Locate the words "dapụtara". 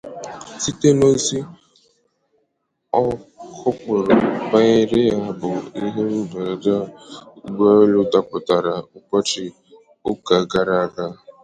8.11-8.73